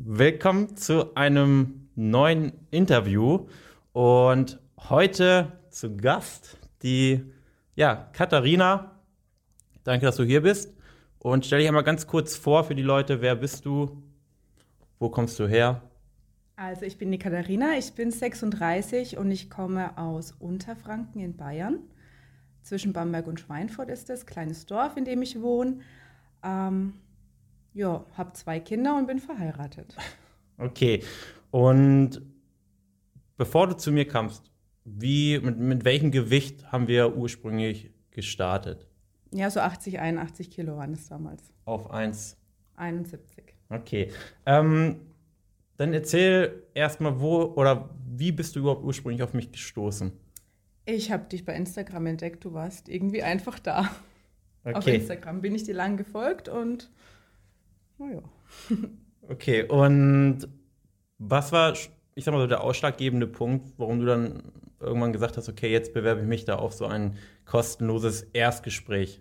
[0.00, 3.48] Willkommen zu einem neuen Interview
[3.92, 7.24] und heute zu Gast die
[7.74, 8.92] ja, Katharina.
[9.82, 10.72] Danke, dass du hier bist
[11.18, 14.00] und stell dich einmal ganz kurz vor für die Leute, wer bist du?
[15.00, 15.82] Wo kommst du her?
[16.54, 21.80] Also ich bin die Katharina, ich bin 36 und ich komme aus Unterfranken in Bayern.
[22.62, 25.80] Zwischen Bamberg und Schweinfurt ist das, kleines Dorf, in dem ich wohne.
[26.44, 26.94] Ähm,
[27.78, 29.96] ja, habe zwei Kinder und bin verheiratet.
[30.60, 31.04] Okay.
[31.52, 32.20] Und
[33.36, 34.50] bevor du zu mir kamst,
[34.84, 38.88] wie, mit, mit welchem Gewicht haben wir ursprünglich gestartet?
[39.30, 41.52] Ja, so 80, 81 Kilo waren es damals.
[41.64, 42.36] Auf 1.
[42.74, 43.54] 71.
[43.70, 44.10] Okay.
[44.46, 44.96] Ähm,
[45.76, 50.10] dann erzähl erstmal, wo oder wie bist du überhaupt ursprünglich auf mich gestoßen?
[50.86, 53.88] Ich habe dich bei Instagram entdeckt, du warst irgendwie einfach da.
[54.64, 54.76] Okay.
[54.76, 56.90] Auf Instagram bin ich dir lang gefolgt und
[57.98, 58.22] naja.
[59.30, 60.48] Okay, und
[61.18, 61.74] was war,
[62.14, 64.42] ich sag mal so, der ausschlaggebende Punkt, warum du dann
[64.80, 69.20] irgendwann gesagt hast, okay, jetzt bewerbe ich mich da auf so ein kostenloses Erstgespräch?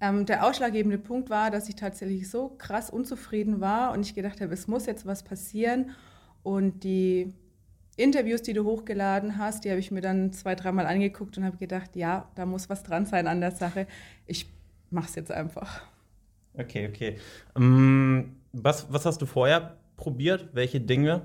[0.00, 4.40] Ähm, der ausschlaggebende Punkt war, dass ich tatsächlich so krass unzufrieden war und ich gedacht
[4.40, 5.90] habe, es muss jetzt was passieren.
[6.42, 7.34] Und die
[7.96, 11.58] Interviews, die du hochgeladen hast, die habe ich mir dann zwei, dreimal angeguckt und habe
[11.58, 13.86] gedacht, ja, da muss was dran sein an der Sache.
[14.24, 14.46] Ich
[14.88, 15.82] mache es jetzt einfach.
[16.54, 17.16] Okay, okay.
[17.56, 20.50] Ähm, was, was hast du vorher probiert?
[20.52, 21.22] Welche Dinge?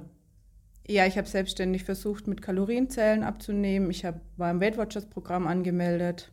[0.87, 3.89] Ja, ich habe selbstständig versucht, mit Kalorienzellen abzunehmen.
[3.89, 4.03] Ich
[4.37, 6.31] war im Weight Watchers Programm angemeldet.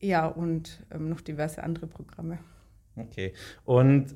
[0.00, 2.38] Ja, und ähm, noch diverse andere Programme.
[2.94, 3.32] Okay.
[3.64, 4.14] Und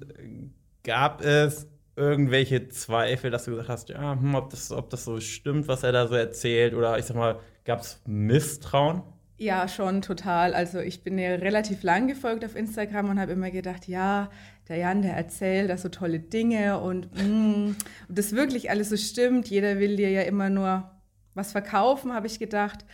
[0.85, 5.21] gab es irgendwelche Zweifel, dass du gesagt hast, ja, hm, ob, das, ob das so
[5.21, 6.75] stimmt, was er da so erzählt?
[6.75, 9.03] Oder ich sag mal, gab es Misstrauen?
[9.41, 10.53] Ja, schon total.
[10.53, 14.29] Also ich bin ja relativ lang gefolgt auf Instagram und habe immer gedacht, ja,
[14.69, 17.75] der Jan, der erzählt da so tolle Dinge und mm,
[18.11, 19.49] das wirklich alles so stimmt.
[19.49, 20.91] Jeder will dir ja immer nur
[21.33, 22.85] was verkaufen, habe ich gedacht.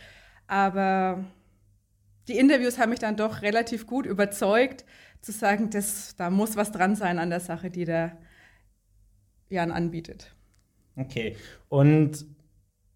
[0.47, 1.25] Aber
[2.29, 4.85] die Interviews haben mich dann doch relativ gut überzeugt,
[5.21, 8.17] zu sagen, dass, da muss was dran sein an der Sache, die der
[9.49, 10.33] Jan anbietet.
[10.95, 11.35] Okay.
[11.67, 12.25] Und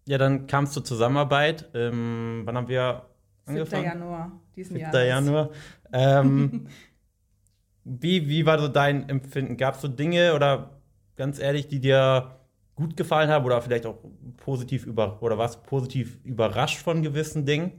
[0.06, 1.68] ja, dann kam es zur Zusammenarbeit.
[1.74, 3.11] Ähm, wann haben wir
[3.52, 3.82] angefangen?
[3.84, 4.00] 7.
[4.00, 4.80] Januar diesen 7.
[4.80, 5.08] Jahres.
[5.08, 5.50] Januar.
[5.92, 6.66] Ähm,
[7.84, 9.56] wie, wie war so dein Empfinden?
[9.56, 10.80] Gab es so Dinge oder
[11.16, 12.38] ganz ehrlich, die dir
[12.74, 13.98] gut gefallen haben oder vielleicht auch
[14.38, 17.72] positiv über oder warst du positiv überrascht von gewissen Dingen?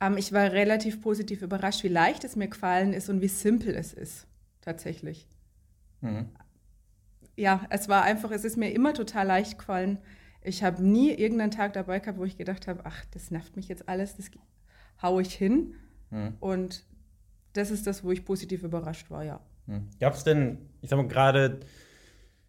[0.00, 3.74] Ähm, ich war relativ positiv überrascht, wie leicht es mir gefallen ist und wie simpel
[3.74, 4.26] es ist,
[4.60, 5.28] tatsächlich.
[6.00, 6.28] Mhm.
[7.36, 9.98] Ja, es war einfach, es ist mir immer total leicht gefallen.
[10.44, 13.68] Ich habe nie irgendeinen Tag dabei gehabt, wo ich gedacht habe, ach, das nervt mich
[13.68, 14.30] jetzt alles, das
[15.02, 15.74] haue ich hin.
[16.10, 16.34] Mhm.
[16.38, 16.84] Und
[17.54, 19.40] das ist das, wo ich positiv überrascht war, ja.
[19.66, 19.88] Hm.
[19.98, 21.60] Gab es denn, ich sag mal, gerade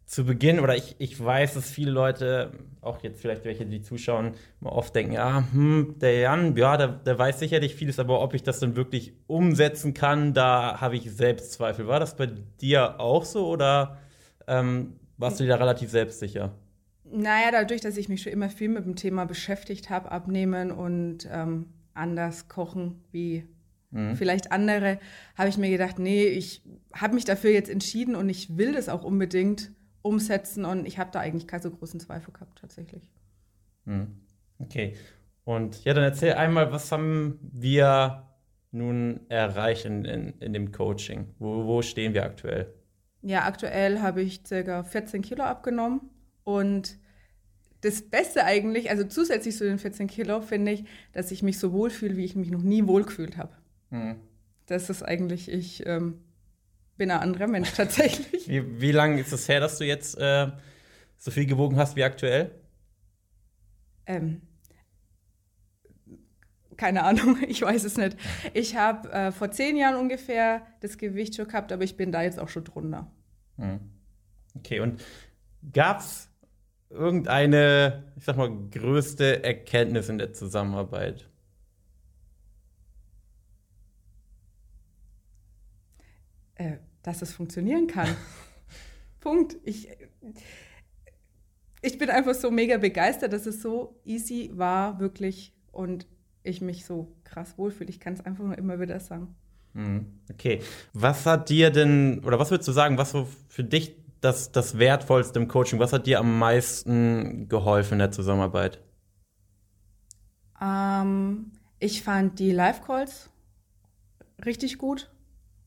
[0.06, 2.52] zu Beginn, oder ich, ich weiß, dass viele Leute,
[2.82, 6.88] auch jetzt vielleicht welche, die zuschauen, mal oft denken, ja, hm, der Jan, ja, der,
[6.90, 11.12] der weiß sicherlich vieles, aber ob ich das dann wirklich umsetzen kann, da habe ich
[11.12, 11.88] Selbstzweifel.
[11.88, 13.98] War das bei dir auch so oder
[14.48, 16.54] ähm, warst du dir da relativ selbstsicher?
[17.12, 21.28] Naja, dadurch, dass ich mich schon immer viel mit dem Thema beschäftigt habe, abnehmen und
[21.32, 23.48] ähm, anders kochen wie
[23.96, 24.16] Mhm.
[24.16, 25.00] vielleicht andere,
[25.38, 26.62] habe ich mir gedacht, nee, ich
[26.94, 29.72] habe mich dafür jetzt entschieden und ich will das auch unbedingt
[30.02, 33.02] umsetzen und ich habe da eigentlich keine so großen Zweifel gehabt tatsächlich.
[33.86, 34.20] Hm.
[34.60, 34.96] Okay.
[35.46, 38.28] Und ja, dann erzähl einmal, was haben wir
[38.72, 41.28] nun erreicht in, in, in dem Coaching?
[41.40, 42.74] Wo, wo stehen wir aktuell?
[43.22, 46.02] Ja, aktuell habe ich circa 14 Kilo abgenommen
[46.46, 46.98] und
[47.82, 51.74] das Beste eigentlich, also zusätzlich zu den 14 Kilo, finde ich, dass ich mich so
[51.74, 53.54] wohlfühle, wie ich mich noch nie wohlgefühlt habe.
[53.92, 54.16] Hm.
[54.66, 56.22] Das ist eigentlich, ich ähm,
[56.98, 58.48] bin ein anderer Mensch tatsächlich.
[58.48, 60.48] Wie, wie lange ist es her, dass du jetzt äh,
[61.18, 62.52] so viel gewogen hast wie aktuell?
[64.06, 64.42] ähm,
[66.78, 68.18] keine Ahnung, ich weiß es nicht.
[68.54, 72.22] Ich habe äh, vor zehn Jahren ungefähr das Gewicht schon gehabt, aber ich bin da
[72.22, 73.12] jetzt auch schon drunter.
[73.58, 73.80] Hm.
[74.56, 75.04] Okay, und
[75.74, 76.30] gab es
[76.90, 81.30] irgendeine, ich sag mal, größte Erkenntnis in der Zusammenarbeit?
[86.56, 88.10] Äh, dass es funktionieren kann.
[89.20, 89.58] Punkt.
[89.64, 89.90] Ich,
[91.82, 95.54] ich bin einfach so mega begeistert, dass es so easy war, wirklich.
[95.72, 96.08] Und
[96.44, 97.90] ich mich so krass wohlfühle.
[97.90, 99.36] Ich kann es einfach nur immer wieder sagen.
[99.74, 100.62] Hm, Okay.
[100.94, 104.78] Was hat dir denn, oder was würdest du sagen, was so für dich das, das
[104.78, 108.82] Wertvollste im Coaching, was hat dir am meisten geholfen in der Zusammenarbeit?
[110.62, 113.30] Ähm, ich fand die Live-Calls
[114.46, 115.10] richtig gut.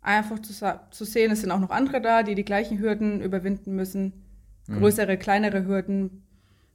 [0.01, 0.53] einfach zu,
[0.91, 4.25] zu sehen, es sind auch noch andere da, die die gleichen Hürden überwinden müssen,
[4.67, 4.79] mhm.
[4.79, 6.23] größere, kleinere Hürden,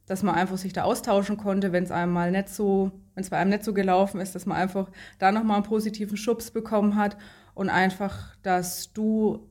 [0.06, 3.30] dass man einfach sich da austauschen konnte, wenn es einem mal nicht so, wenn es
[3.30, 6.96] bei einem nicht so gelaufen ist, dass man einfach da nochmal einen positiven Schubs bekommen
[6.96, 7.16] hat
[7.54, 9.48] und einfach, dass du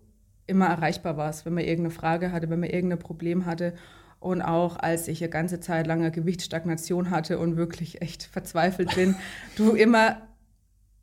[0.47, 3.73] immer erreichbar warst, wenn man irgendeine Frage hatte, wenn man irgendein Problem hatte.
[4.19, 8.95] Und auch als ich eine ganze Zeit lang eine Gewichtsstagnation hatte und wirklich echt verzweifelt
[8.95, 9.15] bin,
[9.57, 10.21] du immer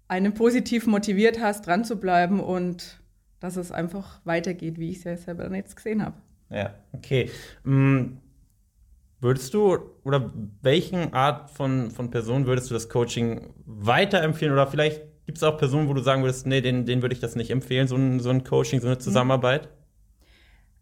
[0.08, 3.00] einen positiv motiviert hast, dran zu bleiben und
[3.38, 6.16] dass es einfach weitergeht, wie ich es ja selber dann jetzt gesehen habe.
[6.50, 7.30] Ja, okay.
[7.64, 8.18] Mm,
[9.20, 10.32] würdest du oder
[10.62, 14.52] welchen Art von, von Person würdest du das Coaching weiterempfehlen?
[14.52, 17.20] Oder vielleicht gibt es auch Personen, wo du sagen würdest, nee, denen, denen würde ich
[17.20, 19.00] das nicht empfehlen, so ein, so ein Coaching, so eine mhm.
[19.00, 19.68] Zusammenarbeit?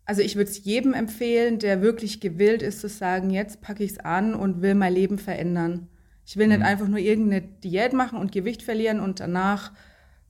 [0.06, 3.91] Also ich würde es jedem empfehlen, der wirklich gewillt ist zu sagen, jetzt packe ich
[3.91, 5.89] es an und will mein Leben verändern.
[6.25, 6.65] Ich will nicht mhm.
[6.65, 9.73] einfach nur irgendeine Diät machen und Gewicht verlieren und danach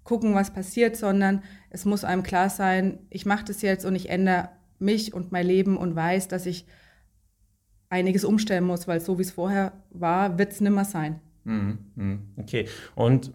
[0.03, 4.11] gucken, was passiert, sondern es muss einem klar sein, ich mache das jetzt und ich
[4.11, 4.49] ändere
[4.81, 6.67] mich und mein Leben und weiß, dass ich
[7.89, 11.21] einiges umstellen muss, weil so wie es vorher war, wird es nimmer sein.
[11.45, 12.33] Mhm.
[12.37, 12.67] Okay.
[12.97, 13.33] Und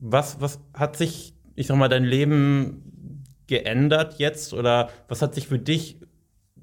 [0.00, 5.48] was, was hat sich, ich sag mal, dein Leben geändert jetzt oder was hat sich
[5.48, 5.98] für dich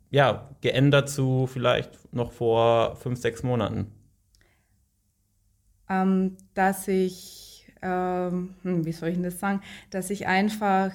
[0.10, 3.92] ja, geändert zu vielleicht noch vor fünf, sechs Monaten?
[5.90, 10.92] ähm, dass ich, ähm, hm, wie soll ich das sagen, dass ich einfach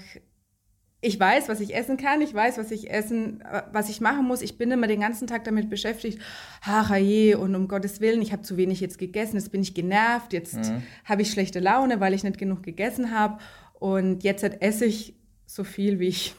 [1.04, 4.40] ich weiß, was ich essen kann, ich weiß, was ich essen, was ich machen muss.
[4.40, 6.20] Ich bin immer den ganzen Tag damit beschäftigt,
[6.64, 9.74] ach je, und um Gottes Willen, ich habe zu wenig jetzt gegessen, jetzt bin ich
[9.74, 10.84] genervt, jetzt mhm.
[11.04, 13.38] habe ich schlechte Laune, weil ich nicht genug gegessen habe.
[13.74, 16.36] Und jetzt esse ich so viel, wie ich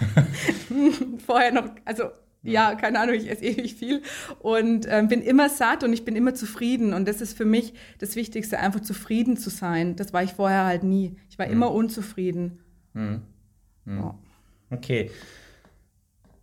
[1.26, 2.04] vorher noch, also
[2.42, 4.02] ja, keine Ahnung, ich esse ewig viel
[4.38, 6.94] und äh, bin immer satt und ich bin immer zufrieden.
[6.94, 9.94] Und das ist für mich das Wichtigste, einfach zufrieden zu sein.
[9.96, 11.16] Das war ich vorher halt nie.
[11.28, 11.52] Ich war mhm.
[11.52, 12.60] immer unzufrieden.
[12.94, 13.22] Mhm.
[13.84, 13.98] Mhm.
[13.98, 14.18] Ja.
[14.70, 15.10] Okay.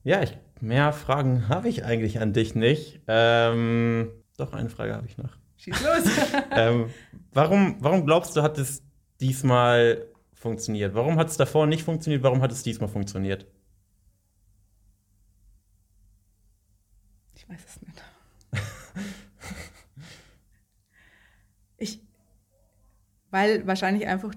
[0.04, 3.02] Ja, ich, mehr Fragen habe ich eigentlich an dich nicht.
[3.08, 5.38] Ähm, doch, eine Frage habe ich noch.
[5.58, 6.04] Schieß los.
[6.52, 6.90] ähm,
[7.34, 8.84] warum, warum glaubst du, hat es
[9.20, 10.96] diesmal funktioniert?
[10.96, 12.24] Warum hat es davor nicht funktioniert?
[12.24, 13.46] Warum hat es diesmal funktioniert?
[17.52, 18.04] weiß es nicht.
[21.78, 22.02] ich,
[23.30, 24.34] weil wahrscheinlich einfach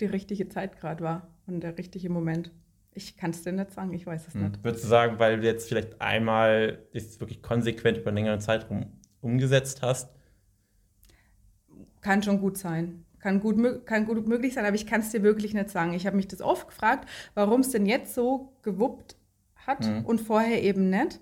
[0.00, 2.50] die richtige Zeit gerade war und der richtige Moment.
[2.94, 4.42] Ich kann es dir nicht sagen, ich weiß es hm.
[4.42, 4.64] nicht.
[4.64, 8.86] Würdest du sagen, weil du jetzt vielleicht einmal ist wirklich konsequent über einen längeren Zeitraum
[9.20, 10.10] umgesetzt hast?
[12.00, 13.04] Kann schon gut sein.
[13.18, 15.94] Kann gut, kann gut möglich sein, aber ich kann es dir wirklich nicht sagen.
[15.94, 19.16] Ich habe mich das oft gefragt, warum es denn jetzt so gewuppt
[19.54, 20.04] hat hm.
[20.04, 21.20] und vorher eben nicht.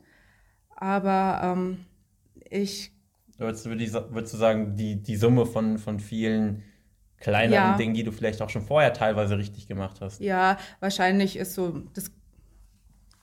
[0.75, 1.85] Aber ähm,
[2.49, 2.93] ich.
[3.37, 6.63] Würdest du, würdest du sagen, die, die Summe von, von vielen
[7.21, 7.77] kleineren ja.
[7.77, 10.21] Dingen, die du vielleicht auch schon vorher teilweise richtig gemacht hast?
[10.21, 12.11] Ja, wahrscheinlich ist so das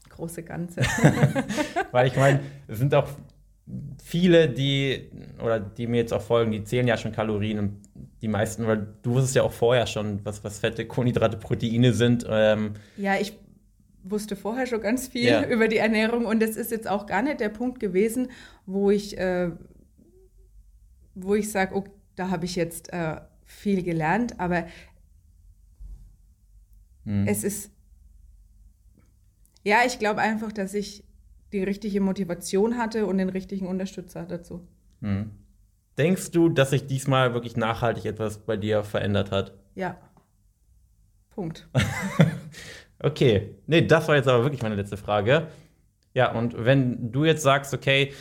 [0.10, 0.82] große Ganze.
[1.92, 3.08] Weil ich meine, es sind auch
[4.04, 5.10] viele, die,
[5.44, 7.82] oder die mir jetzt auch folgen, die zählen ja schon Kalorien und
[8.22, 12.26] die meisten, weil du wusstest ja auch vorher schon, was, was Fette, Kohlenhydrate, Proteine sind.
[12.30, 13.38] Ähm, ja, ich
[14.04, 15.46] wusste vorher schon ganz viel ja.
[15.46, 18.30] über die Ernährung und das ist jetzt auch gar nicht der Punkt gewesen,
[18.66, 19.52] wo ich, äh,
[21.14, 21.84] wo ich sage, oh,
[22.16, 23.18] da habe ich jetzt äh,
[23.48, 24.68] viel gelernt, aber
[27.06, 27.28] hm.
[27.28, 27.72] es ist,
[29.64, 31.04] ja, ich glaube einfach, dass ich
[31.52, 34.68] die richtige Motivation hatte und den richtigen Unterstützer dazu.
[35.02, 35.32] Hm.
[35.98, 39.58] Denkst du, dass sich diesmal wirklich nachhaltig etwas bei dir verändert hat?
[39.74, 39.98] Ja.
[41.30, 41.68] Punkt.
[43.00, 45.48] Okay, nee, das war jetzt aber wirklich meine letzte Frage.
[46.14, 48.12] Ja, und wenn du jetzt sagst, okay,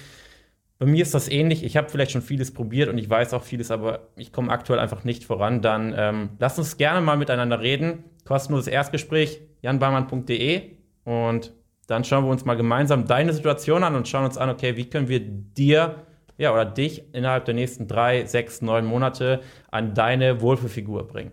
[0.78, 3.42] bei mir ist das ähnlich, ich habe vielleicht schon vieles probiert und ich weiß auch
[3.42, 7.60] vieles, aber ich komme aktuell einfach nicht voran, dann ähm, lass uns gerne mal miteinander
[7.60, 8.04] reden.
[8.24, 10.62] Kostenloses Erstgespräch, janbarmann.de
[11.04, 11.52] und
[11.86, 14.90] dann schauen wir uns mal gemeinsam deine Situation an und schauen uns an, okay, wie
[14.90, 16.06] können wir dir
[16.38, 19.40] ja, oder dich innerhalb der nächsten drei, sechs, neun Monate
[19.70, 21.32] an deine Wohlfühlfigur bringen.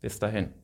[0.00, 0.59] Bis dahin.